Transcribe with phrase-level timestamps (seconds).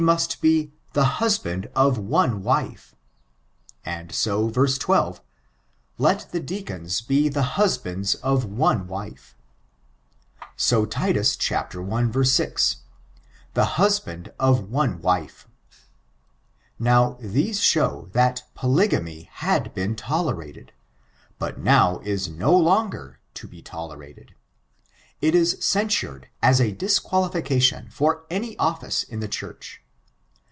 [0.01, 2.95] 568 must be ^'the husband of one wife;"
[3.85, 5.21] and so, verse 12:"
[5.99, 9.35] Let the dtocons be the husbands of one wife.'*
[10.55, 11.71] So, Tit 16:
[13.53, 15.47] "The husband of one wife.*'
[16.79, 20.71] Now these showt that polygamy had been tolerated,
[21.37, 24.33] but now is no longer to be tolerated.
[25.21, 29.77] It is censured as a disqualification for any office in the Church.